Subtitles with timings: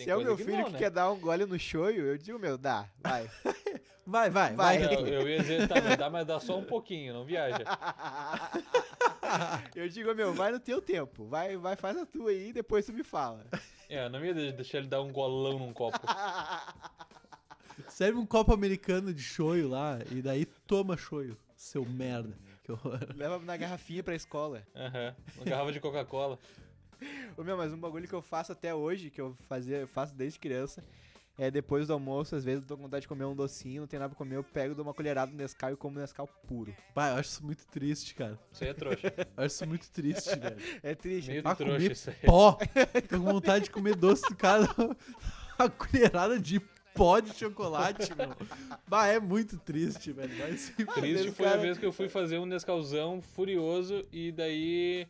[0.00, 0.78] Tem Se é o meu filho não, que né?
[0.78, 3.28] quer dar um gole no shoyu, eu digo, meu, dá, vai.
[4.06, 4.78] Vai, vai, Vai.
[4.80, 4.94] vai.
[4.96, 7.62] Eu, eu ia dizer, tá, dá, mas dá só um pouquinho, não viaja.
[9.76, 11.26] eu digo, meu, vai no teu tempo.
[11.28, 13.46] Vai, vai, faz a tua aí e depois tu me fala.
[13.88, 16.00] É, eu não ia de- deixar ele dar um golão num copo.
[17.88, 22.36] Serve um copo americano de shoyu lá e daí toma shoyu, seu merda.
[22.64, 22.98] Que horror.
[23.14, 24.66] Leva na garrafinha pra escola.
[24.74, 25.14] Aham.
[25.36, 26.36] Uma garrafa de Coca-Cola.
[27.36, 30.14] Ô, meu, mas um bagulho que eu faço até hoje, que eu fazia, eu faço
[30.14, 30.82] desde criança,
[31.38, 33.88] é depois do almoço, às vezes eu tô com vontade de comer um docinho, não
[33.88, 36.74] tem nada pra comer, eu pego, dou uma colherada no Nescau e como Nescau puro.
[36.94, 38.38] Pai, eu acho isso muito triste, cara.
[38.52, 39.06] Isso aí é trouxa.
[39.36, 40.56] Eu acho isso muito triste, velho.
[40.82, 41.28] É triste.
[41.30, 42.16] Meio Ah, trouxa comer isso aí.
[42.26, 42.58] Pó!
[43.08, 44.68] Tô com vontade de comer doce do cara.
[45.58, 46.60] Uma colherada de
[46.94, 48.36] pó de chocolate, meu.
[48.86, 50.28] Bah, é muito triste, velho.
[50.36, 55.06] Triste Aquele foi a cara- vez que eu fui fazer um Nescauzão furioso e daí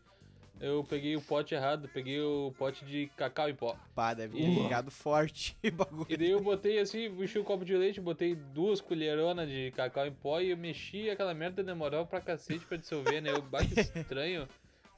[0.60, 3.76] eu peguei o pote errado, peguei o pote de cacau em pó.
[3.94, 4.62] Pá, deve ter Ih.
[4.62, 6.06] ficado forte o bagulho.
[6.08, 10.06] E daí eu botei assim, enchi o copo de leite, botei duas colheronas de cacau
[10.06, 13.30] em pó e eu mexi e aquela merda demorava pra cacete pra dissolver, né?
[13.30, 14.46] Eu bate estranho.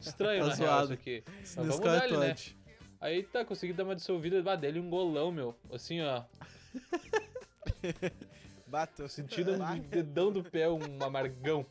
[0.00, 1.22] Estranho Tá na real isso aqui.
[1.38, 2.34] Mas vamos é dar-lhe, né?
[3.00, 5.54] Aí tá, consegui dar uma dissolvida, bah, dele um golão, meu.
[5.72, 6.22] Assim, ó.
[8.66, 9.08] Bato.
[9.08, 11.66] Sentindo no dedão do pé um amargão.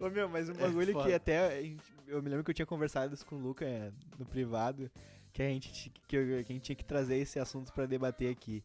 [0.00, 1.16] Ô, meu, mas um É bagulho que foda.
[1.16, 1.58] até.
[1.58, 4.24] a gente- Eu me lembro que eu tinha conversado isso com o Luca é, no
[4.24, 4.90] privado,
[5.32, 8.30] que a gente, que, eu- que a gente tinha que trazer esse assunto pra debater
[8.32, 8.64] aqui.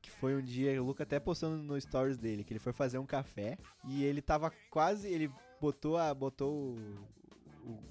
[0.00, 2.98] Que foi um dia, o Luca até postando no stories dele, que ele foi fazer
[2.98, 3.56] um café
[3.88, 5.08] e ele tava quase.
[5.08, 7.08] Ele botou, a, botou o,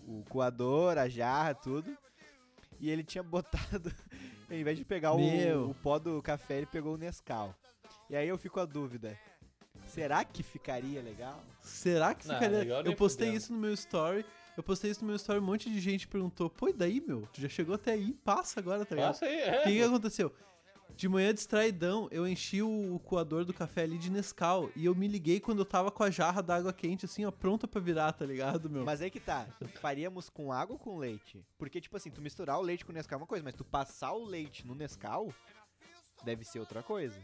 [0.08, 1.98] o, o coador, a jarra, tudo.
[2.80, 3.92] E ele tinha botado,
[4.50, 5.18] ao invés de pegar o,
[5.72, 7.56] o pó do café, ele pegou o Nescau.
[8.10, 9.18] E aí eu fico a dúvida.
[9.94, 11.44] Será que ficaria legal?
[11.62, 12.60] Será que Não, ficaria.
[12.60, 13.44] legal eu postei fudendo.
[13.44, 14.26] isso no meu story.
[14.56, 17.28] Eu postei isso no meu story, um monte de gente perguntou: Pô, e daí, meu?
[17.34, 18.14] Tu já chegou até aí?
[18.24, 19.14] Passa agora, tá ligado?
[19.14, 19.64] Passa aí, O é.
[19.64, 20.32] que, que aconteceu?
[20.96, 24.70] De manhã distraidão, eu enchi o, o coador do café ali de Nescau.
[24.76, 27.68] E eu me liguei quando eu tava com a jarra d'água quente, assim, ó, pronta
[27.68, 28.86] pra virar, tá ligado, meu?
[28.86, 29.48] Mas aí que tá,
[29.82, 31.44] faríamos com água ou com leite?
[31.58, 33.64] Porque, tipo assim, tu misturar o leite com o Nescau é uma coisa, mas tu
[33.66, 35.34] passar o leite no Nescau
[36.24, 37.20] deve ser outra coisa.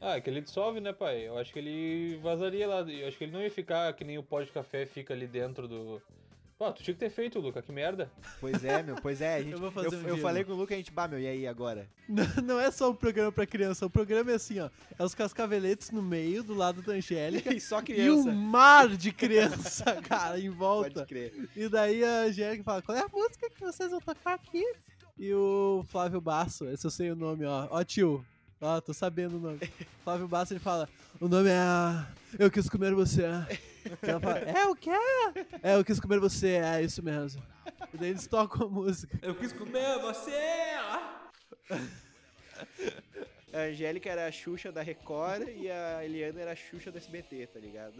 [0.00, 1.26] Ah, é que ele dissolve, né, pai?
[1.26, 2.80] Eu acho que ele vazaria lá.
[2.82, 5.26] Eu acho que ele não ia ficar que nem o pó de café fica ali
[5.26, 6.00] dentro do.
[6.56, 8.10] Pô, tu tinha que ter feito, Luca, que merda.
[8.40, 9.36] Pois é, meu, pois é.
[9.36, 10.46] A gente, Eu vou fazer eu, um eu dia, falei meu.
[10.46, 11.88] com o Luca, a gente, bah, meu, e aí agora?
[12.08, 14.68] Não, não é só um programa pra criança, o programa é assim, ó.
[14.98, 17.52] É os cascaveletes no meio, do lado da Angélica.
[17.54, 18.28] E só E criança.
[18.28, 21.06] um mar de criança, cara, em Pode volta.
[21.06, 21.32] crer.
[21.56, 24.64] E daí a Angélica fala, qual é a música que vocês vão tocar aqui?
[25.16, 27.68] E o Flávio Basso, esse eu sei o nome, ó.
[27.70, 28.24] Ó, tio.
[28.60, 29.58] Ó, tô sabendo o nome.
[30.04, 30.88] Flávio Basso, ele fala,
[31.20, 32.06] o nome é...
[32.38, 33.22] Eu quis comer você.
[34.02, 34.90] E ela fala, é o quê?
[35.62, 37.42] É, eu quis comer você, é isso mesmo.
[37.94, 39.18] E daí eles tocam a música.
[39.22, 40.32] Eu quis comer você!
[43.52, 47.46] A Angélica era a Xuxa da Record e a Eliana era a Xuxa do SBT,
[47.46, 47.94] tá ligado?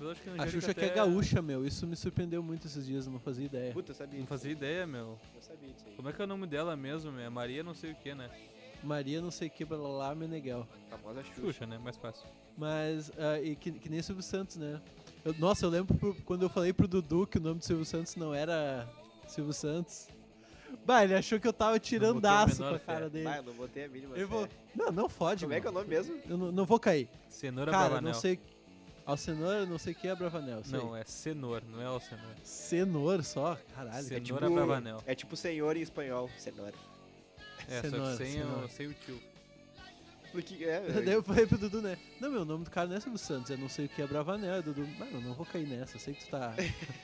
[0.00, 1.66] Eu acho que A Angélica Xuxa que é até- gaúcha, meu.
[1.66, 3.72] Isso me surpreendeu muito esses dias, eu não fazia ideia.
[3.72, 4.20] Puta, eu sabia.
[4.20, 5.18] Não fazia ideia, meu.
[5.34, 5.94] Eu sabia disso aí.
[5.96, 7.18] Como é que é o nome dela mesmo?
[7.18, 8.30] É Maria não sei o que, né?
[8.86, 10.66] Maria não sei o que, blá blá blá, Meneghel.
[10.90, 11.40] Famosa Xuxa.
[11.40, 11.78] Xuxa, né?
[11.78, 12.26] Mais fácil.
[12.56, 14.80] Mas, ah, e que, que nem Silvio Santos, né?
[15.24, 17.84] Eu- nossa, eu lembro pro- quando eu falei pro Dudu que o nome do Silvio
[17.84, 18.88] Santos não era
[19.26, 20.08] Silvio Santos.
[20.84, 22.84] Bah, ele achou que eu tava tirandaço menor com a fé.
[22.86, 23.24] cara dele.
[23.24, 24.16] Vai, eu não botei a mínima.
[24.16, 24.48] Eu vou...
[24.74, 25.84] Não, não fode, Como é que é o mano.
[25.86, 26.18] nome mesmo?
[26.28, 27.08] Eu não, não vou cair.
[27.28, 28.12] Cenoura Cara, Bravanel.
[28.12, 28.38] não sei...
[29.04, 30.64] Alcenor, não sei o que é Bravanel.
[30.64, 30.78] sei.
[30.80, 32.24] Não, é Cenor, não é Alcenor.
[32.42, 34.04] Cenor só, caralho.
[34.04, 35.00] Cenoura tipo- Bravanel.
[35.06, 36.28] É tipo senhor em espanhol.
[36.36, 36.74] Cenoura.
[37.68, 38.64] É, Cenoura, só que sem, cenoura.
[38.64, 39.20] o, sem o tio.
[40.32, 41.96] Porque, é, Daí eu falei pro Dudu, né?
[42.20, 44.02] Não, meu, o nome do cara não é Silvio Santos, eu não sei o que
[44.02, 44.62] é Bravanel.
[44.62, 46.54] Dudu, mano, não vou cair nessa, eu sei que tu tá,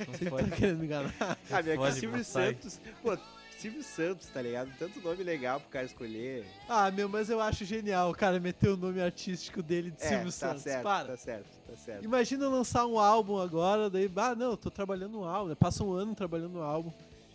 [0.07, 1.39] Não sei que tu tá querendo me enganar.
[1.51, 2.49] Ah, meu, é que Silvio mas sai.
[2.55, 2.81] Santos.
[3.03, 3.17] Pô,
[3.59, 4.71] Silvio Santos, tá ligado?
[4.77, 6.45] Tanto nome legal pro cara escolher.
[6.69, 10.09] Ah, meu, mas eu acho genial o cara meter o nome artístico dele de É,
[10.09, 10.63] Silvio tá Santos.
[10.63, 11.09] certo, Para.
[11.09, 12.05] tá certo, tá certo.
[12.05, 15.55] Imagina eu lançar um álbum agora, daí, ah, não, eu tô trabalhando no álbum, né?
[15.55, 16.93] passa um ano trabalhando no álbum,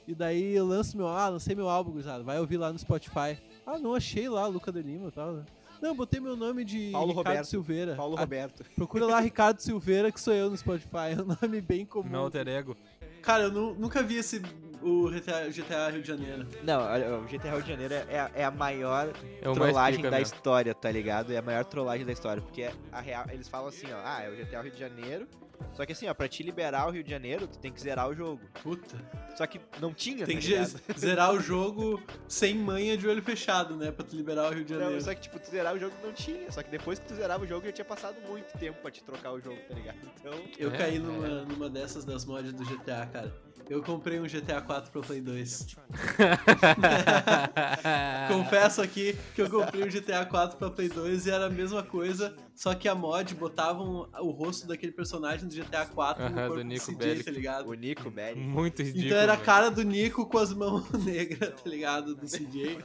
[0.07, 3.37] e daí eu lanço meu, ah, lancei meu álbum, gurizada, vai ouvir lá no Spotify.
[3.65, 5.43] Ah, não, achei lá, Luca de Lima e tal, né?
[5.81, 7.45] Não, botei meu nome de Paulo Ricardo Roberto.
[7.47, 7.95] Silveira.
[7.95, 8.63] Paulo Ah, Roberto.
[8.75, 12.09] Procura lá Ricardo Silveira, que sou eu no Spotify, é um nome bem comum.
[12.09, 12.75] Meu alter ego.
[13.21, 14.41] Cara, eu nu- nunca vi esse,
[14.81, 16.47] o GTA, GTA Rio de Janeiro.
[16.63, 16.79] Não,
[17.19, 19.09] o GTA Rio de Janeiro é a, é a maior
[19.41, 20.33] É trollagem da mesmo.
[20.35, 21.31] história, tá ligado?
[21.33, 22.41] É a maior trollagem da história.
[22.41, 25.27] Porque a real, eles falam assim, ó, ah, é o GTA Rio de Janeiro.
[25.73, 28.09] Só que assim, ó, pra te liberar o Rio de Janeiro, tu tem que zerar
[28.09, 28.41] o jogo.
[28.63, 28.97] Puta.
[29.35, 30.65] Só que não tinha, Tem tá que
[30.99, 33.91] zerar o jogo sem manha de olho fechado, né?
[33.91, 34.93] Pra tu liberar o Rio de Janeiro.
[34.95, 36.51] Não, só que tipo, tu zerar o jogo não tinha.
[36.51, 39.03] Só que depois que tu zerava o jogo, já tinha passado muito tempo pra te
[39.03, 39.97] trocar o jogo, tá ligado?
[40.19, 43.46] Então, Eu É, caí numa, numa dessas das mods do GTA, cara.
[43.69, 45.75] Eu comprei um GTA 4 pro Play 2.
[48.29, 51.83] Confesso aqui que eu comprei um GTA 4 pra Play 2 e era a mesma
[51.83, 56.35] coisa, só que a mod botavam o rosto daquele personagem do GTA 4 Aham, no
[56.35, 57.23] do corpo do Nico CJ, Bellic.
[57.25, 57.67] tá ligado?
[57.67, 58.37] O Nico, velho.
[58.37, 59.05] Muito ridículo.
[59.05, 59.45] Então era a velho.
[59.45, 62.15] cara do Nico com as mãos negras, tá ligado?
[62.15, 62.77] Do CJ.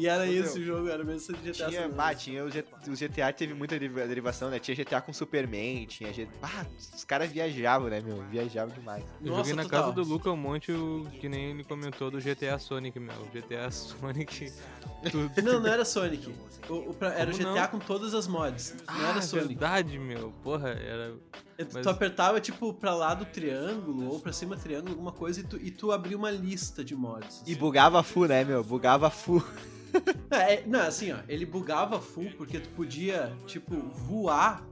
[0.00, 1.94] E era esse meu, o jogo, era mesmo GTA San Tinha, Andreas.
[1.94, 4.60] bah, tinha o, G- o GTA teve muita deriva- derivação, né?
[4.60, 6.28] Tinha GTA com Superman, tinha GTA.
[6.40, 6.64] Ah,
[6.94, 8.22] os caras viajavam, né, meu?
[8.30, 9.02] Viajavam demais.
[9.20, 9.80] Eu Nossa, joguei na total.
[9.82, 13.12] casa do Luca um monte, o, que nem ele comentou, do GTA Sonic, meu.
[13.34, 14.52] GTA Sonic.
[15.10, 15.42] Tudo.
[15.42, 16.32] Não, não era Sonic.
[16.68, 17.66] O, o pra- era o GTA não?
[17.68, 18.76] com todas as mods.
[18.86, 19.48] Não ah, era Sonic.
[19.48, 20.32] verdade, meu.
[20.44, 21.12] Porra, era.
[21.58, 25.10] Tu- Mas- Tu apertava, tipo, pra lá do triângulo, ou pra cima do triângulo, alguma
[25.10, 27.42] coisa, e tu, e tu abria uma lista de mods.
[27.44, 28.62] E bugava full, né, meu?
[28.62, 29.42] Bugava full.
[30.30, 34.62] É, não, assim, ó, ele bugava full porque tu podia, tipo, voar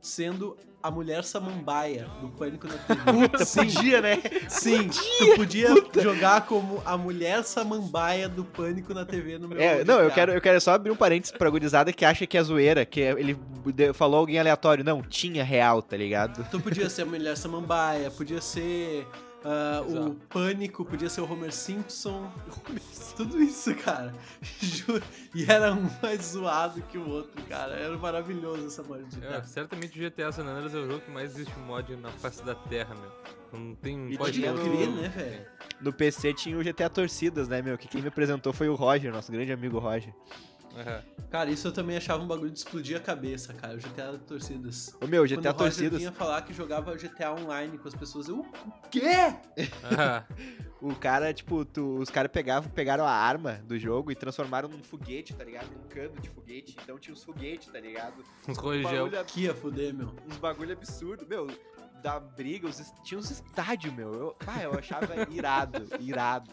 [0.00, 3.44] sendo a mulher samambaia do Pânico na TV.
[3.46, 4.18] Sim, Podia, né?
[4.50, 5.68] sim, tu podia
[6.02, 10.32] jogar como a mulher samambaia do Pânico na TV no meu É, não, eu quero,
[10.32, 13.12] eu quero só abrir um parênteses pra gurizada que acha que é zoeira, que é-
[13.12, 13.34] ele
[13.94, 14.84] falou alguém aleatório.
[14.84, 16.46] Não, tinha real, tá ligado?
[16.50, 19.06] Tu podia ser a mulher samambaia, podia ser
[19.44, 20.14] ah, o.
[20.30, 22.32] Pânico, podia ser o Homer Simpson.
[23.14, 24.12] Tudo isso, cara.
[24.58, 25.02] Juro.
[25.34, 27.74] E era um mais zoado que o outro, cara.
[27.74, 31.32] Era maravilhoso essa mod É, certamente o GTA San Andreas é o jogo que mais
[31.32, 33.60] existe mod na face da Terra, meu.
[33.60, 34.10] Não tem.
[34.10, 35.46] E pode crer, né, velho?
[35.80, 37.76] No PC tinha o GTA Torcidas, né, meu?
[37.76, 40.12] Que quem me apresentou foi o Roger, nosso grande amigo Roger.
[40.76, 41.02] Aham.
[41.30, 43.74] Cara, isso eu também achava um bagulho de explodir a cabeça, cara.
[43.74, 44.94] O GTA Torcidas.
[45.00, 47.94] Ô, meu, Quando GTA o Roger Torcidas, vinha falar que jogava GTA online com as
[47.94, 49.34] pessoas, eu, o quê?
[49.82, 50.24] Ah,
[50.80, 54.82] o cara, tipo, tu- os caras pegavam, pegaram a arma do jogo e transformaram num
[54.82, 55.68] foguete, tá ligado?
[55.72, 56.76] Num cano de foguete.
[56.82, 58.24] Então tinha os foguetes, tá ligado?
[58.46, 59.04] uns Um rogel.
[59.10, 60.14] bagulho, Que ia fuder, meu.
[60.28, 61.48] uns bagulho absurdo, meu.
[62.00, 64.12] Da briga, os, tinha uns estádios, meu.
[64.12, 66.50] Eu, ah, eu achava irado, irado.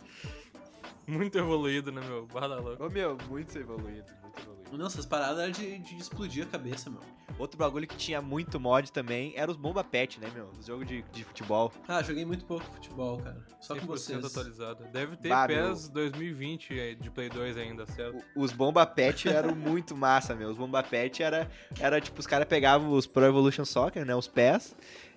[1.07, 2.25] Muito evoluído, né, meu?
[2.27, 2.86] Bala louco.
[2.86, 4.77] Ô, meu, muito evoluído, muito evoluído.
[4.77, 7.01] Nossa, as paradas eram de, de explodir a cabeça, meu.
[7.38, 10.50] Outro bagulho que tinha muito mod também era os Bomba Pet, né, meu?
[10.57, 11.74] Os jogos de, de futebol.
[11.88, 13.45] Ah, joguei muito pouco futebol, cara.
[13.59, 14.24] Só com 100% vocês.
[14.25, 14.86] atualizado.
[14.94, 18.24] Deve ter Bah, PES 2020 aí de Play 2 ainda, certo?
[18.36, 20.50] O- Os Bomba Pet eram muito massa, meu.
[20.50, 21.50] Os Bomba Pet era,
[21.80, 24.74] era tipo, os caras pegavam os Pro Evolution Soccer, né, os pés,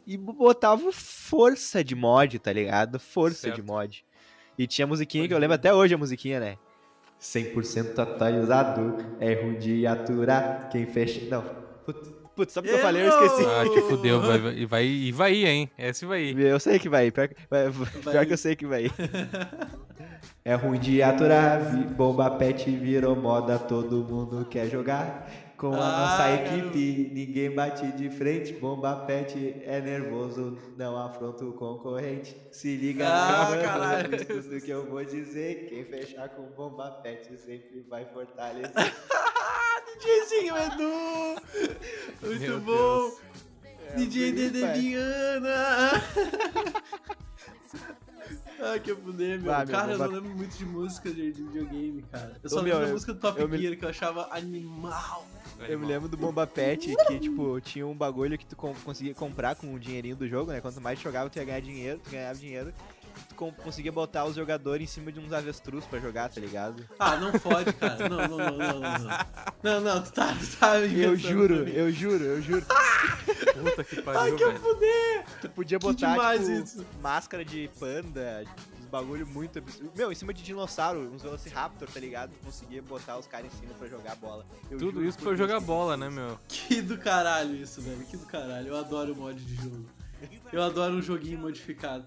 [0.06, 2.98] e botavam força de mod, tá ligado?
[2.98, 3.64] Força de Certo.
[3.66, 4.04] mod.
[4.58, 6.56] E tinha musiquinha que eu lembro até hoje a musiquinha, né?
[7.20, 11.20] 100% atualizado, é ruim de aturar, quem fecha...
[11.30, 11.42] Não,
[11.86, 13.02] putz, putz sabe o que eu falei?
[13.02, 13.44] Eu esqueci.
[13.46, 15.70] Ah, te fudeu, vai, vai, vai, e vai ir, hein?
[15.78, 16.38] Esse vai ir.
[16.38, 17.70] Eu sei que vai, pior, que- vai,
[18.02, 18.90] pior que eu sei que vai.
[20.44, 21.58] É ruim de aturar,
[21.96, 25.26] bomba pet virou moda, todo mundo quer jogar.
[25.64, 28.52] Com a Ah, nossa equipe, ninguém bate de frente.
[28.52, 32.36] Bomba pet é nervoso, não afronta o concorrente.
[32.52, 34.14] Se liga Ah, no caralho.
[34.14, 35.66] escuta o que eu vou dizer.
[35.70, 38.72] Quem fechar com bomba pet sempre vai fortalecer.
[40.04, 41.40] DJzinho Edu!
[42.20, 43.10] Muito Meu bom!
[43.64, 44.94] É, DJ Dede
[48.60, 49.52] Ah, que fuder, meu.
[49.52, 52.36] Ah, meu, cara, eu não lembro muito de música de, de videogame, cara.
[52.42, 53.88] Eu Ô, só meu, lembro da eu- música do Top eu me- Gear, que eu
[53.88, 55.26] achava animal.
[55.68, 59.54] Eu me lembro do Bomba Pet que, tipo, tinha um bagulho que tu conseguia comprar
[59.54, 60.60] com o dinheirinho do jogo, né?
[60.60, 62.72] Quanto mais tu jogava, tu ia ganhar dinheiro, tu ganhava dinheiro.
[63.62, 66.86] Conseguia botar os jogadores em cima de uns avestruz pra jogar, tá ligado?
[66.98, 68.08] Ah, não fode, cara.
[68.08, 68.98] Não, não, não, não, não.
[69.62, 72.64] Não, não, não tu tá, tu tá Eu juro, eu juro, eu juro.
[72.64, 75.24] Puta que Ai, pariu, que eu fuder!
[75.40, 76.86] Tu podia botar, tipo, isso.
[77.00, 78.44] máscara de panda,
[78.78, 79.92] uns bagulho muito absurdo.
[79.96, 82.30] Meu, em cima de dinossauro, uns Velociraptor, tá ligado?
[82.32, 84.44] Tu conseguia botar os caras em cima pra jogar bola.
[84.70, 86.38] Eu Tudo juro isso pra jogar bola, né, meu?
[86.48, 88.04] Que do caralho isso, velho.
[88.04, 88.68] Que do caralho.
[88.68, 89.86] Eu adoro mod de jogo.
[90.52, 92.04] Eu adoro um joguinho modificado.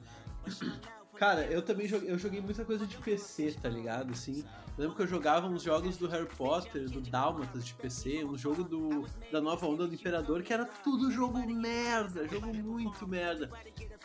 [1.18, 4.12] Cara, eu também joguei, eu joguei muita coisa de PC, tá ligado?
[4.12, 4.44] Assim,
[4.78, 8.38] eu lembro que eu jogava uns jogos do Harry Potter, do Dálmatas de PC, um
[8.38, 13.50] jogo do, da nova onda do Imperador, que era tudo jogo merda, jogo muito merda.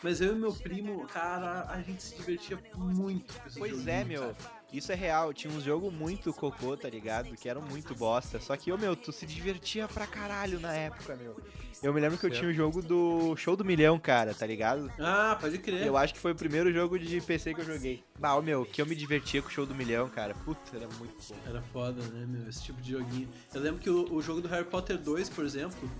[0.01, 4.03] Mas eu e meu primo, cara, a gente se divertia muito com esse Pois é,
[4.03, 4.35] meu.
[4.73, 5.31] Isso é real.
[5.33, 7.35] Tinha uns jogos muito cocô, tá ligado?
[7.37, 8.39] Que eram muito bosta.
[8.39, 11.39] Só que, ô, meu, tu se divertia pra caralho na época, meu.
[11.81, 14.91] Eu me lembro que eu tinha o jogo do Show do Milhão, cara, tá ligado?
[14.97, 15.85] Ah, pode crer.
[15.85, 18.03] Eu acho que foi o primeiro jogo de PC que eu joguei.
[18.17, 20.33] Bah, ô, meu, que eu me divertia com o Show do Milhão, cara.
[20.33, 21.35] Puta, era muito bom.
[21.45, 22.49] Era foda, né, meu?
[22.49, 23.29] Esse tipo de joguinho.
[23.53, 25.91] Eu lembro que o, o jogo do Harry Potter 2, por exemplo,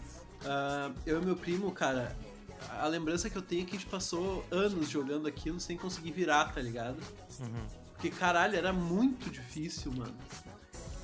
[0.46, 2.16] ah, eu e meu primo, cara,
[2.80, 6.12] a lembrança que eu tenho é que a gente passou anos jogando aquilo sem conseguir
[6.12, 6.98] virar, tá ligado?
[7.40, 7.83] Uhum.
[8.04, 10.14] Porque, caralho, era muito difícil, mano.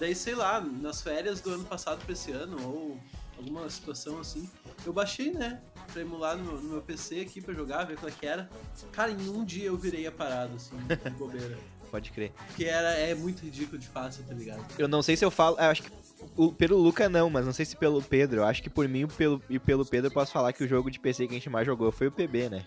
[0.02, 3.00] Daí, sei lá, nas férias do ano passado pra esse ano, ou
[3.38, 4.50] alguma situação assim,
[4.86, 5.62] eu baixei, né?
[5.94, 8.48] pra emular no, meu- no meu PC aqui pra jogar, ver qual é que era.
[8.92, 11.58] Cara, em um dia eu virei a parada, assim, de bobeira.
[11.90, 12.32] Pode crer.
[12.48, 14.64] Porque era, é muito ridículo de fácil, tá ligado?
[14.78, 15.56] Eu não sei se eu falo.
[15.58, 15.90] Eu acho que
[16.36, 18.42] o- pelo Luca não, mas não sei se pelo Pedro.
[18.42, 20.92] Eu acho que por mim pelo, e pelo Pedro eu posso falar que o jogo
[20.92, 22.66] de PC que a gente mais jogou foi o PB, né?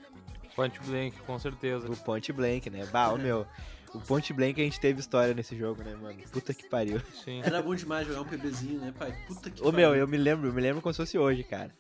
[0.57, 1.87] Point Blank, com certeza.
[1.89, 2.87] O Point Blank, né?
[2.87, 3.47] Bah, ô, meu.
[3.95, 6.19] O Point Blank a gente teve história nesse jogo, né, mano?
[6.31, 7.01] Puta que pariu.
[7.25, 7.43] Sim.
[7.45, 9.15] Era bom demais jogar um PBzinho, né, pai?
[9.27, 10.03] Puta que Ô, meu, pariu.
[10.03, 11.71] eu me lembro, eu me lembro como se fosse hoje, cara.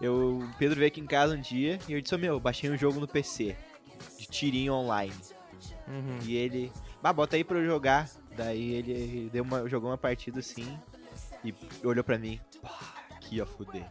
[0.00, 2.70] Eu, o Pedro veio aqui em casa um dia e eu disse, ô, meu, baixei
[2.70, 3.54] um jogo no PC.
[4.18, 5.12] De tirinho online.
[5.86, 6.18] Uhum.
[6.24, 6.72] E ele,
[7.02, 8.08] bah, bota aí pra eu jogar.
[8.36, 10.78] Daí ele deu uma, jogou uma partida assim
[11.44, 12.40] e olhou pra mim.
[12.62, 13.86] Pá, aqui, ó, fuder.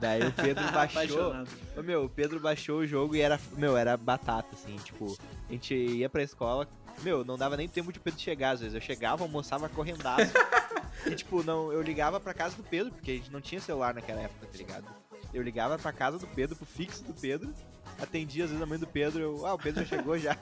[0.00, 1.34] Daí o Pedro baixou.
[1.82, 5.16] Meu, o Pedro baixou o jogo e era, meu, era batata, assim, tipo,
[5.48, 6.68] a gente ia pra escola,
[7.02, 10.32] meu, não dava nem tempo de o Pedro chegar, às vezes eu chegava, almoçava correndaço,
[11.06, 13.94] e tipo, não, eu ligava pra casa do Pedro, porque a gente não tinha celular
[13.94, 14.86] naquela época, tá ligado?
[15.32, 17.52] Eu ligava pra casa do Pedro, pro fixo do Pedro,
[18.00, 20.36] atendia às vezes a mãe do Pedro, eu, ah, o Pedro já chegou já,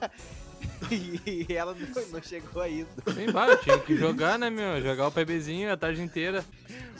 [0.91, 2.89] e ela não, não chegou ainda.
[3.15, 4.81] Sim, vai, tinha que jogar, né, meu?
[4.81, 6.45] Jogar o PBzinho a tarde inteira.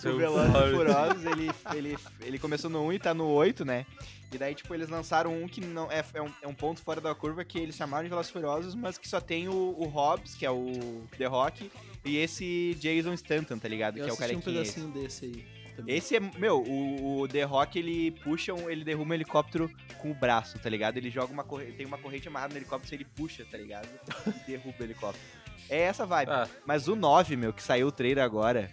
[0.05, 0.77] O Velozes e.
[0.77, 3.87] Furiosos, ele, ele, ele começou no 1 e tá no 8, né?
[4.33, 7.01] E daí, tipo, eles lançaram um que não é, é, um, é um ponto fora
[7.01, 9.85] da curva que eles chamaram de Velozes e Furiosos, mas que só tem o, o
[9.87, 11.71] Hobbs, que é o The Rock,
[12.05, 13.99] e esse Jason Stanton, tá ligado?
[13.99, 14.63] Eu que é o assisti um carequinha.
[14.63, 14.75] esse.
[14.81, 15.47] pedacinho desse aí.
[15.77, 15.97] também.
[15.97, 20.11] Esse é, meu, o, o The Rock, ele puxa, um, ele derruba um helicóptero com
[20.11, 20.97] o braço, tá ligado?
[20.97, 23.89] Ele joga uma corrente, tem uma corrente amarrada no helicóptero, ele puxa, tá ligado?
[24.27, 25.25] E derruba o helicóptero.
[25.69, 26.31] É essa vibe.
[26.31, 28.71] Ah, Mas o 9, meu, que saiu o trailer agora,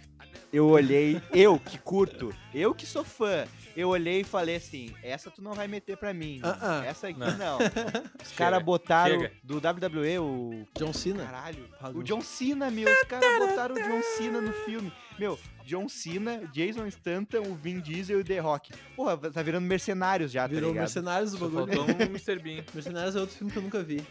[0.52, 5.30] eu olhei, eu que curto, eu que sou fã, eu olhei e falei assim, essa
[5.30, 6.40] tu não vai meter pra mim.
[6.42, 6.86] Ah, ah.
[6.86, 7.36] Essa aqui Não.
[7.36, 7.58] não.
[8.22, 9.32] Os caras botaram chega.
[9.42, 10.66] do WWE, o...
[10.78, 11.24] John Cena?
[11.24, 11.68] Caralho.
[11.94, 12.90] O John Cena, meu.
[12.90, 14.92] Os caras botaram o John Cena no filme.
[15.18, 18.72] Meu, John Cena, Jason Stanton, o Vin Diesel e o The Rock.
[18.96, 20.82] Porra, tá virando mercenários já, Virou tá ligado?
[20.82, 21.76] Mercenários do só bagulho.
[21.76, 22.38] faltou um Mr.
[22.38, 22.64] Bean.
[22.74, 24.02] Mercenários é outro filme que eu nunca vi.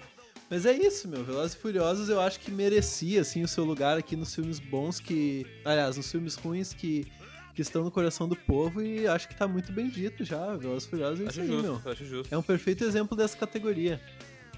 [0.49, 1.23] Mas é isso, meu.
[1.23, 4.99] Velozes e Furiosos eu acho que merecia, assim, o seu lugar aqui nos filmes bons
[4.99, 5.45] que...
[5.63, 7.05] Aliás, nos filmes ruins que,
[7.53, 10.55] que estão no coração do povo e acho que tá muito bem dito já.
[10.55, 11.73] Velozes e Furiosos é isso Acho aí, meu.
[11.75, 12.33] justo, acho justo.
[12.33, 13.99] É um perfeito exemplo dessa categoria.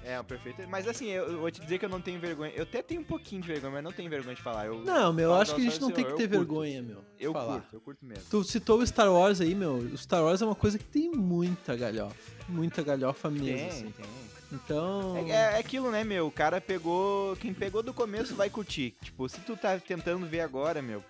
[0.04, 0.60] É, um perfeito.
[0.68, 2.52] Mas assim, eu, eu vou te dizer que eu não tenho vergonha.
[2.56, 4.66] Eu até tenho um pouquinho de vergonha, mas não tenho vergonha de falar.
[4.66, 6.38] Eu, Não, meu, eu acho que a gente não tem que eu ter curto.
[6.38, 7.04] vergonha, meu.
[7.16, 7.60] de Eu falar.
[7.60, 8.24] curto, eu curto mesmo.
[8.28, 9.74] Tu citou o Star Wars aí, meu.
[9.76, 12.16] O Star Wars é uma coisa que tem muita galhofa.
[12.48, 13.90] Muita galhofa mesmo, Tem, assim.
[13.92, 14.04] tem.
[14.52, 15.16] Então...
[15.28, 16.26] É, é aquilo, né, meu?
[16.26, 17.36] O cara pegou.
[17.36, 18.94] Quem pegou do começo vai curtir.
[19.02, 21.02] Tipo, se tu tá tentando ver agora, meu.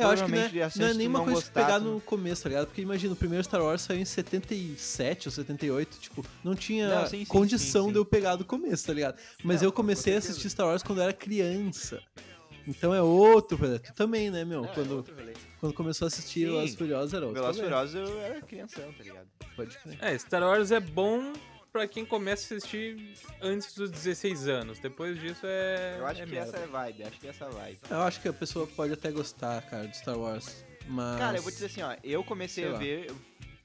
[0.00, 1.78] É, eu acho que não é, não é de nenhuma não coisa de gostar, pegar
[1.80, 2.66] tu- no começo, tá ligado?
[2.66, 7.06] Porque imagina, o primeiro Star Wars saiu em 77 ou 78, tipo, não tinha Não,
[7.06, 7.92] sim, sim, condição sim, sim.
[7.92, 9.16] de eu pegar do começo, tá ligado?
[9.44, 12.00] Mas Não, eu comecei com a assistir Star Wars quando eu era criança.
[12.66, 13.78] Então é outro, rolê.
[13.78, 14.64] tu também, né, meu?
[14.64, 15.32] É, quando, outro rolê.
[15.58, 16.44] quando começou a assistir.
[16.46, 17.40] Velozes Furiosos era outro.
[17.40, 17.60] Velozes.
[17.62, 19.26] Furiosos eu era crianção, tá ligado?
[19.56, 19.98] Pode crer.
[20.00, 21.32] É, Star Wars é bom
[21.72, 24.78] pra quem começa a assistir antes dos 16 anos.
[24.78, 25.96] Depois disso é.
[25.98, 26.48] Eu acho é que merda.
[26.48, 27.78] essa é a vibe, acho que essa é a vibe.
[27.90, 30.64] Eu acho que a pessoa pode até gostar, cara, de Star Wars.
[30.86, 31.18] Mas.
[31.18, 32.78] Cara, eu vou te dizer assim, ó, eu comecei Sei a lá.
[32.78, 33.16] ver, eu,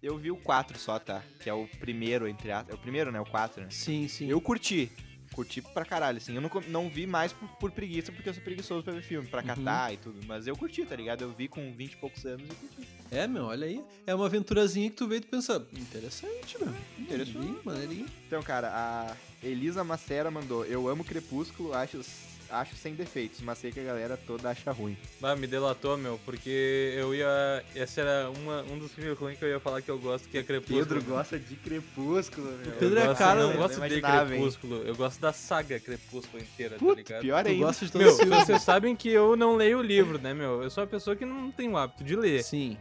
[0.04, 1.24] eu vi o 4 só, tá?
[1.40, 2.74] Que é o primeiro, entre aspas.
[2.74, 3.20] É o primeiro, né?
[3.20, 3.68] O 4, né?
[3.72, 4.30] Sim, sim.
[4.30, 4.92] Eu curti.
[5.36, 6.34] Curti pra caralho, assim.
[6.34, 9.27] Eu não, não vi mais por, por preguiça, porque eu sou preguiçoso pra ver filme,
[9.27, 9.48] pra Uhum.
[9.48, 10.22] catar e tudo.
[10.25, 11.24] Mas eu curti, tá ligado?
[11.24, 12.88] Eu vi com 20 e poucos anos e curti.
[13.12, 13.84] É, meu, olha aí.
[14.08, 16.74] É uma aventurazinha que tu veio e tu pensa, interessante, meu.
[16.98, 17.60] Interessante.
[17.65, 18.06] Maneirinho.
[18.25, 19.15] Então, cara, a
[19.46, 22.00] Elisa Macera mandou: Eu amo Crepúsculo, acho,
[22.50, 24.98] acho sem defeitos, mas sei que a galera toda acha ruim.
[25.22, 27.64] Ah, me delatou, meu, porque eu ia.
[27.75, 30.38] Esse era uma, um dos filmes ruins que eu ia falar que eu gosto, que
[30.38, 31.02] é Crepúsculo.
[31.04, 32.72] gosta de Crepúsculo, meu.
[32.74, 33.54] Pedro eu é gosto, cara, eu né?
[33.54, 34.40] não gosto Não de imaginava, hein?
[34.40, 37.22] Crepúsculo, eu gosto da saga Crepúsculo inteira, tá Puta, ligado?
[37.22, 37.66] pior ainda.
[37.66, 38.40] gosta de todos Meu, os filmes.
[38.46, 40.62] vocês sabem que eu não leio o livro, né, meu?
[40.64, 42.44] Eu sou uma pessoa que não tem o hábito de ler.
[42.44, 42.78] Sim.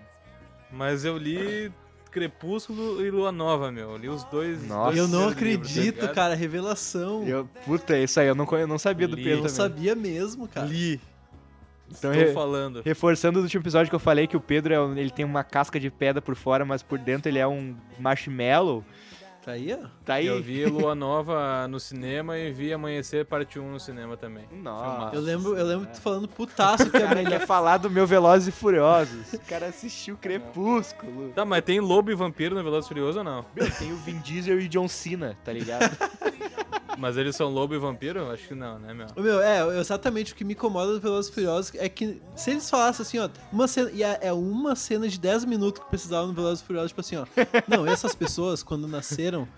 [0.70, 1.72] Mas eu li
[2.14, 3.90] Crepúsculo e Lua Nova, meu.
[3.90, 4.66] Eu li os dois.
[4.66, 4.92] Nossa.
[4.92, 7.26] dois Eu não primeiros livros, tá acredito, cara, revelação.
[7.26, 9.24] Eu, puta, isso aí eu não, eu não sabia do Li.
[9.24, 9.54] Pedro Eu também.
[9.56, 10.66] sabia mesmo, cara.
[10.66, 11.00] Li.
[11.90, 12.80] Então, Estou re- falando.
[12.82, 15.78] Reforçando do último episódio que eu falei que o Pedro é ele tem uma casca
[15.78, 18.82] de pedra por fora, mas por dentro ele é um marshmallow.
[19.44, 19.86] Tá aí, ó.
[20.04, 20.26] Tá aí.
[20.26, 24.44] Eu vi Lua Nova no cinema e vi Amanhecer Parte 1 no cinema também.
[24.50, 25.14] Nossa.
[25.14, 27.30] Eu lembro, eu lembro tu falando putaço que cara melhor.
[27.40, 29.34] quer falar do meu Velozes e Furiosos.
[29.34, 31.30] O cara assistiu Crepúsculo.
[31.34, 33.44] Tá, mas tem lobo e vampiro no Velozes e Furioso ou não?
[33.54, 35.94] Meu, tem o Vin Diesel e John Cena, tá ligado?
[36.98, 38.30] Mas eles são lobo e vampiro?
[38.30, 39.06] Acho que não, né, meu?
[39.16, 42.68] Meu, é, exatamente o que me incomoda do Velozes e Furiosos é que se eles
[42.68, 46.26] falassem assim, ó, uma cena, e é, é uma cena de 10 minutos que precisava
[46.26, 47.26] no Velozes e Furiosos, tipo assim, ó.
[47.68, 49.48] Não, essas pessoas, quando nasceram,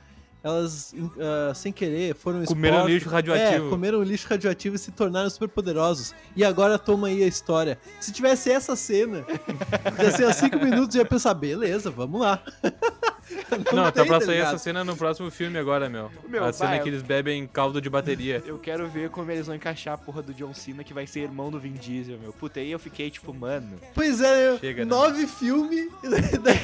[0.43, 3.67] elas, ah, sem querer, foram Comeram expostas- lixo radioativo.
[3.67, 6.15] É, comeram lixo radioativo e se tornaram super poderosos.
[6.37, 7.79] E agora toma aí a história.
[8.01, 9.25] Se tivesse essa cena,
[10.01, 12.41] ia ser 5 minutos e ia pensar, beleza, vamos lá.
[13.73, 16.11] Não, tá pra tá sair essa cena no próximo filme agora, meu.
[16.29, 18.43] Meu, a cena vai, que eles bebem caldo de bateria.
[18.47, 21.21] Eu quero ver como eles vão encaixar a porra do John Cena, que vai ser
[21.21, 22.33] irmão do Vin Diesel, meu.
[22.33, 23.79] Puta, aí eu fiquei tipo, mano.
[23.95, 24.91] Pois é, Chega, né?
[24.91, 25.91] nove filmes.
[26.43, 26.57] daí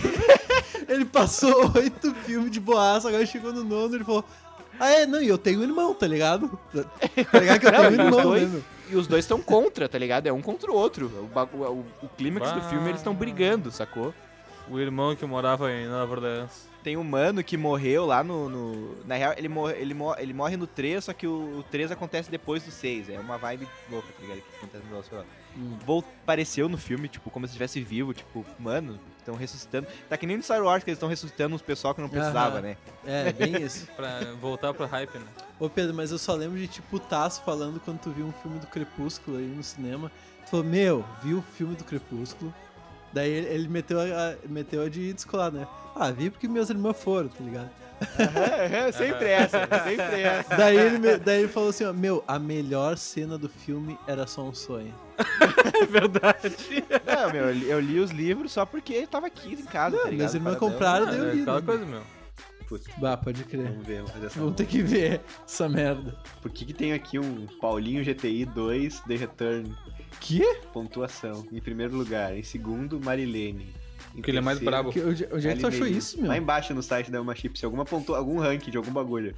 [0.89, 4.25] ele passou oito filmes de boaça, agora chegou no nono ele falou.
[4.81, 6.59] Ah, é, não, e eu tenho um irmão, tá ligado?
[7.31, 8.65] Tá ligado que eu tenho um e os irmão, dois- né, meu?
[8.91, 10.27] E os dois estão contra, tá ligado?
[10.27, 11.07] É um contra o outro.
[11.07, 14.13] O, o, o clímax do filme eles estão brigando, sacou?
[14.69, 16.69] O irmão que morava em Nova Orleans.
[16.83, 18.49] Tem um mano que morreu lá no.
[18.49, 21.63] no- na real, ele, morre, ele, mo- ele morre no 3, só que o, o
[21.71, 23.09] 3 acontece depois do 6.
[23.11, 24.41] É uma vibe louca, tá ligado?
[24.43, 25.25] Que acontece no negócio lá.
[25.87, 29.87] Vol- Apareceu no filme, tipo, como se estivesse vivo, tipo, mano, estão ressuscitando.
[30.09, 32.55] Tá que nem no Star Wars que eles estão ressuscitando uns pessoal que não precisava,
[32.59, 32.63] Aham.
[32.63, 32.77] né?
[33.05, 33.87] É, bem isso.
[33.95, 35.27] Pra voltar pro hype, né?
[35.61, 38.59] Ô Pedro, mas eu só lembro de tipo Tasso falando quando tu viu um filme
[38.59, 40.11] do Crepúsculo aí no cinema.
[40.45, 42.53] Tu falou, meu, viu o filme do Crepúsculo.
[43.13, 45.67] Daí ele, ele meteu, a, meteu a de descolar, né?
[45.95, 47.71] Ah, vi porque meus irmãos foram, tá ligado?
[48.97, 50.57] sempre essa, sempre essa.
[50.57, 54.43] Daí ele, daí ele falou assim, ó, meu, a melhor cena do filme era só
[54.43, 54.93] um sonho.
[55.83, 56.85] É verdade.
[57.07, 60.05] Não, meu, eu li, eu li os livros só porque tava aqui em casa, tá
[60.05, 60.19] ligado?
[60.19, 61.41] meus irmãos compraram, Ah, daí eu é li.
[61.43, 61.67] aquela né?
[61.67, 62.03] coisa, meu.
[62.73, 63.65] Putz, Bah, pode crer.
[63.69, 64.39] vamos ver, vamos fazer essa.
[64.41, 66.17] Vamos ter que ver essa merda.
[66.41, 69.75] Por que, que tem aqui um Paulinho GTI 2 The Return?
[70.21, 70.43] Que?
[70.73, 71.47] Pontuação.
[71.53, 72.35] Em primeiro lugar.
[72.37, 73.75] Em segundo, Marilene.
[74.13, 74.91] Em Porque ele é mais brabo.
[74.91, 76.29] Que- Onde, onde é que tu achou isso, meu?
[76.29, 79.35] Lá embaixo no site da Uma Chips, alguma pontua, algum ranking de algum bagulho.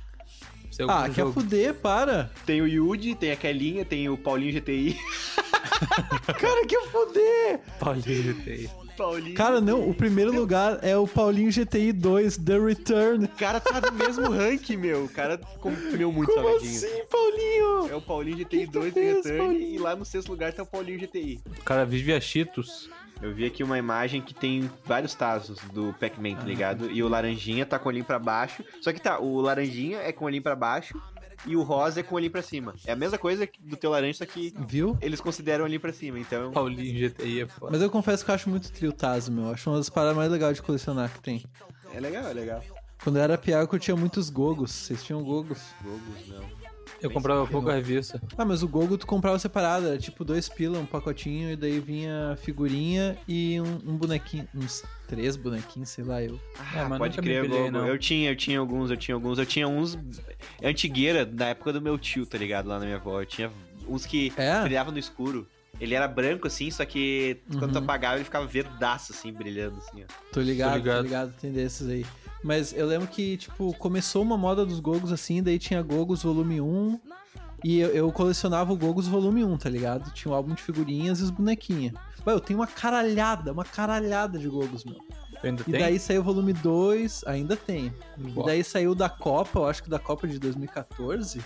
[0.71, 1.33] Seu Ah, quer jogo.
[1.33, 2.31] fuder, para.
[2.47, 4.97] Tem o Yuji, tem a Kelinha, tem o Paulinho GTI.
[6.39, 7.61] Cara, quer fuder.
[7.81, 8.69] Paulinho tem.
[8.97, 9.35] Paulinho.
[9.35, 13.25] Cara, não, o primeiro lugar é o Paulinho GTI 2, The Return.
[13.25, 15.05] O cara tá no mesmo ranking, meu.
[15.05, 16.77] O cara comeu muito Como salgadinho.
[16.77, 17.89] assim, Paulinho?
[17.93, 19.75] É o Paulinho GTI Que que 2 tu The Return Paulinho?
[19.75, 21.41] e lá no sexto lugar tá o Paulinho GTI.
[21.61, 22.89] O cara vive a Cheetos.
[23.23, 26.91] Eu vi aqui uma imagem que tem vários tazos do Pac-Man, tá ligado?
[26.91, 28.65] E o laranjinha tá com o olhinho pra baixo.
[28.81, 31.01] Só que tá, o laranjinha é com o olhinho pra baixo
[31.47, 32.75] e o rosa é com o olhinho pra cima.
[32.87, 34.97] É a mesma coisa do teu laranja, só que Viu?
[35.01, 36.19] eles consideram o olhinho pra cima.
[36.19, 37.73] Então, Paulinho GTI é foda.
[37.73, 39.51] Mas eu confesso que eu acho muito trio Tazo, meu.
[39.51, 41.45] Acho uma das paradas mais legais de colecionar que tem.
[41.93, 42.63] é legal, é legal.
[43.03, 44.71] Quando eu era piaco, eu tinha muitos gogos.
[44.71, 45.61] Vocês tinham gogos?
[45.83, 46.74] Gogos, não.
[47.03, 48.21] Eu comprava pouco a revista.
[48.37, 49.87] Ah, mas o gogo tu comprava separado.
[49.89, 54.49] Era tipo dois pila, um pacotinho, e daí vinha figurinha e um, um bonequinho.
[54.55, 56.41] Uns três bonequinhos, sei lá, eu.
[56.59, 57.71] Ah, É, mas pode crer, Gogo.
[57.71, 57.87] não.
[57.87, 59.39] Eu tinha, eu tinha alguns, eu tinha alguns.
[59.39, 59.99] Eu tinha uns
[60.63, 62.67] antigueira da época do meu tio, tá ligado?
[62.69, 63.21] Lá na minha avó.
[63.21, 63.51] Eu tinha
[63.89, 64.61] uns que É?
[64.63, 65.47] brilhavam no escuro.
[65.81, 67.83] Ele era branco, assim, só que quando tu Uhum.
[67.85, 70.07] apagava ele ficava verdaço, assim, brilhando, assim, ó.
[70.33, 71.35] Tô ligado, tô ligado, ligado.
[71.41, 72.07] tem desses aí.
[72.45, 76.61] Mas eu lembro que, tipo, começou uma moda dos Gogos assim, daí tinha Gogos volume
[76.61, 77.01] 1.
[77.65, 80.13] E eu, eu colecionava o Gogos volume 1, tá ligado?
[80.13, 81.95] Tinha o álbum de figurinhas e os bonequinhos.
[82.27, 84.99] Ué, eu tenho uma caralhada, uma caralhada de Gogos, meu.
[85.43, 85.81] Ainda E tem?
[85.81, 87.93] daí saiu o volume 2, ainda tem.
[88.19, 88.47] E Boa.
[88.49, 91.41] daí saiu da Copa, eu acho que da Copa de 2014.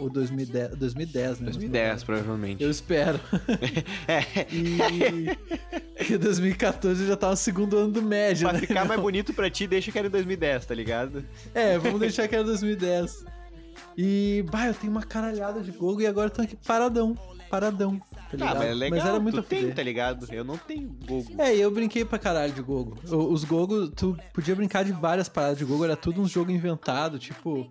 [0.00, 1.44] Ou 2010, 2010 né?
[1.46, 2.62] 2010, provavelmente.
[2.62, 3.20] Eu espero.
[4.08, 6.04] É, E.
[6.04, 8.60] que 2014 já tá no segundo ano do médio, pra né?
[8.60, 11.24] ficar mais bonito pra ti, deixa que era em 2010, tá ligado?
[11.54, 13.24] É, vamos deixar que era 2010.
[13.96, 17.16] E, bah, eu tenho uma caralhada de Gogo e agora eu tô aqui paradão.
[17.50, 20.26] Paradão, tá Ah, mas é legal, era muito tu tem, tá ligado?
[20.32, 21.34] Eu não tenho Gogo.
[21.36, 22.96] É, eu brinquei pra caralho de Gogo.
[23.04, 27.18] Os Gogo, tu podia brincar de várias paradas de Gogo, era tudo um jogo inventado,
[27.18, 27.68] tipo...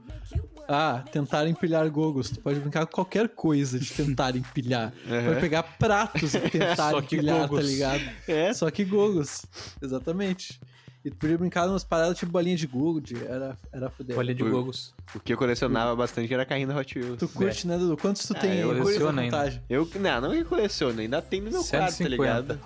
[0.71, 2.29] Ah, tentar empilhar Gogos.
[2.29, 4.93] Tu pode brincar com qualquer coisa de tentar empilhar.
[5.25, 7.65] Pode pegar pratos e tentar Só que empilhar, tá Gogos.
[7.65, 8.03] ligado?
[8.27, 9.45] É, Só que Gogos.
[9.81, 10.59] Exatamente.
[11.03, 14.17] E tu podia brincar umas paradas tipo bolinha de Google, de- era, era fuder.
[14.17, 14.93] Olha de Gogos.
[15.15, 17.17] o que eu colecionava bastante era carrinho da Hot Wheels.
[17.17, 17.95] Tu curte, né, Dudu?
[17.97, 18.57] Quantos tu Ah, tem?
[18.59, 19.63] eu coleciono ainda.
[19.69, 22.09] Eu, não, não que coleciono, ainda tem no meu quarto, tá 150.
[22.21, 22.59] ligado?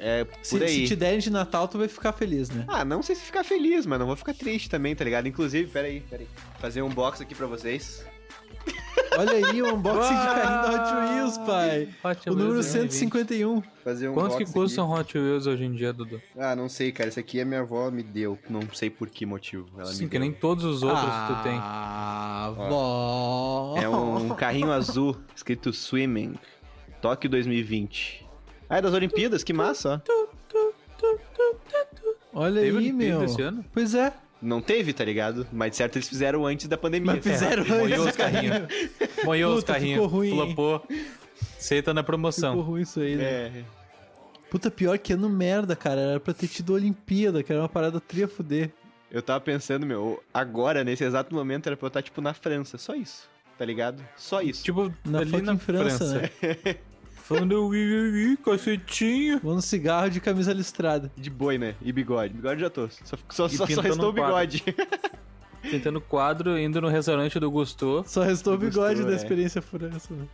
[0.00, 0.68] É, por Se, aí.
[0.68, 2.64] se te derem de Natal, tu vai ficar feliz, né?
[2.68, 5.26] Ah, não sei se ficar feliz, mas não vou ficar triste também, tá ligado?
[5.28, 6.26] Inclusive, peraí, peraí.
[6.58, 8.04] Fazer um box aqui pra vocês.
[9.18, 11.88] Olha aí, o unboxing de carrinho da Hot Wheels, pai.
[12.04, 13.62] Hot O número Wheels 151.
[13.82, 16.20] Fazer um Quanto que box custam Hot Wheels hoje em dia, Dudu?
[16.36, 17.08] Ah, não sei, cara.
[17.08, 18.38] Esse aqui a minha avó me deu.
[18.50, 19.66] Não sei por que motivo.
[19.78, 20.20] Ela Sim, me que deu.
[20.20, 21.56] nem todos os outros que tu tem.
[21.58, 23.74] Ah, vó.
[23.80, 26.34] É um carrinho azul, escrito Swimming.
[27.00, 28.25] Tóquio 2020.
[28.68, 29.42] Ah, é das Olimpíadas?
[29.44, 30.36] Que massa, ó.
[32.32, 33.24] Olha Teve aí, Olimpíada meu.
[33.24, 33.64] esse ano?
[33.72, 34.12] Pois é.
[34.42, 35.46] Não teve, tá ligado?
[35.52, 37.14] Mas de certo eles fizeram antes da pandemia.
[37.14, 38.56] Mas fizeram E moiou antes os carrinhos.
[39.24, 39.94] Moiou os carrinhos.
[40.02, 40.30] ficou ruim?
[40.30, 40.86] Flopou.
[41.56, 42.60] Aceita na Ficou promoção.
[42.60, 43.24] ruim isso aí, né?
[43.24, 43.52] É.
[44.50, 46.00] Puta, pior que ano merda, cara.
[46.00, 48.70] Era pra ter tido Olimpíada, que era uma parada tria fuder.
[49.10, 52.76] Eu tava pensando, meu, agora, nesse exato momento, era pra eu estar, tipo, na França.
[52.76, 54.02] Só isso, tá ligado?
[54.16, 54.62] Só isso.
[54.62, 56.18] Tipo, Na ali na França, França.
[56.20, 56.30] né?
[57.26, 59.40] Falando ui, ui, cacetinho.
[59.42, 61.10] Mano, cigarro de camisa listrada.
[61.16, 61.74] De boi, né?
[61.82, 62.32] E bigode.
[62.32, 62.88] Bigode já tô.
[62.88, 64.14] Só, só, só, só restou o um quadro.
[64.14, 64.64] bigode.
[65.68, 68.04] Pintando quadro, indo no restaurante do Gusto.
[68.06, 69.16] Só restou o bigode da é.
[69.16, 70.14] experiência furança.
[70.14, 70.24] né?